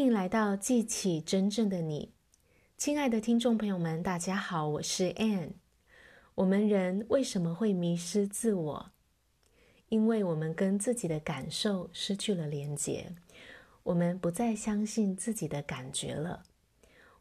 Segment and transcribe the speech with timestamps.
[0.00, 2.14] 欢迎来到记起真正的你，
[2.78, 5.50] 亲爱的听众朋友们，大家好，我是 Ann。
[6.36, 8.92] 我们人为什么会迷失自我？
[9.90, 13.12] 因为我们跟自己的感受失去了连结，
[13.82, 16.44] 我们不再相信自己的感觉了。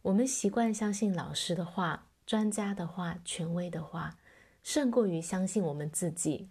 [0.03, 4.17] 我们习惯相信老师的话、专家的话、权威的话，
[4.63, 6.47] 胜过于相信我们自己。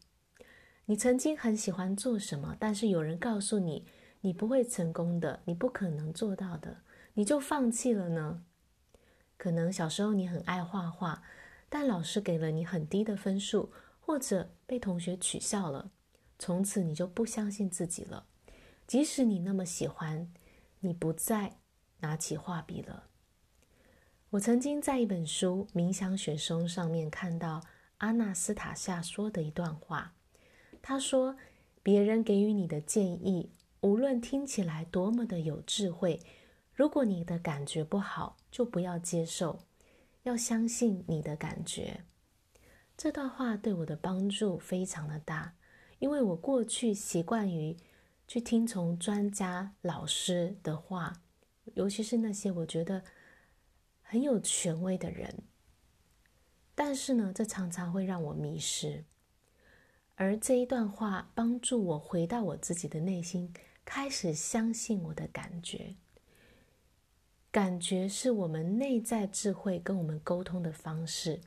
[0.85, 3.87] 你曾经很喜欢做什么，但是有人告诉你，
[4.21, 6.79] 你不会成功的，你不可能做到的，
[7.15, 8.43] 你就放弃了呢？
[9.37, 11.23] 可能小时候你很爱画画，
[11.69, 15.91] 但老师给了你很低的分数，或者被同学取笑了，
[16.39, 18.27] 从此你就不相信自己了。
[18.87, 20.33] 即使你那么喜欢，
[20.81, 21.59] 你不再
[22.01, 23.05] 拿起画笔了。
[24.31, 27.63] 我曾经在一本书《冥想雪松》上面看到
[27.99, 30.15] 阿纳斯塔夏说的一段话，
[30.83, 31.37] 他说
[31.83, 36.21] ：“别人给予你的建议。”无论听起来多么的有智慧，
[36.75, 39.61] 如果你的感觉不好，就不要接受，
[40.25, 42.01] 要相信你的感觉。
[42.97, 45.55] 这段话对我的帮助非常的大，
[46.01, 47.77] 因为我过去习惯于
[48.27, 51.23] 去听从专家老师的话，
[51.75, 53.05] 尤其是那些我觉得
[54.03, 55.43] 很有权威的人，
[56.75, 59.05] 但是呢，这常常会让我迷失。
[60.17, 63.55] 而这一段话帮助我回到我自己的内心。
[63.91, 65.95] 开始相信我的感觉，
[67.51, 71.41] 感觉是我们内在智慧跟我们沟通的方式。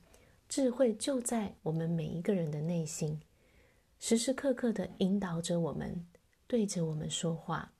[0.49, 3.21] 智慧就在我们每一个人的内心，
[3.99, 6.03] 时时刻刻的引导着我们，
[6.47, 7.73] 对着我们说话。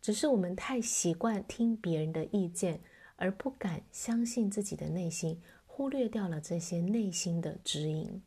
[0.00, 2.80] 只是我们太习惯听别人的意见，
[3.16, 8.22] 而不敢相信自己的内心，忽略掉了这些内心的指引。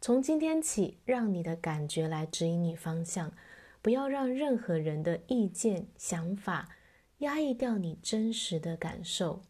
[0.00, 3.32] 从今天起，让你的感觉来指引你方向。
[3.86, 6.68] 不要让任何人的意见、想法
[7.18, 9.44] 压抑掉你真实的感受，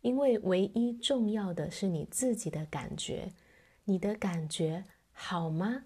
[0.00, 3.32] 因为唯一重要的是你自己的感觉。
[3.84, 5.84] 你的感觉好吗？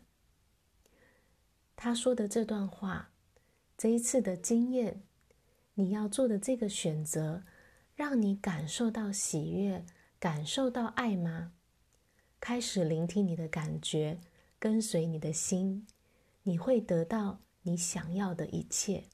[1.76, 3.10] 他说的这段话，
[3.76, 5.02] 这一次的经验，
[5.74, 7.44] 你要做的这个选择，
[7.94, 9.84] 让你感受到喜悦，
[10.18, 11.52] 感受到爱吗？
[12.40, 14.18] 开始聆听你的感觉，
[14.58, 15.86] 跟随你的心，
[16.44, 17.40] 你会得到。
[17.62, 19.04] 你想要的一切。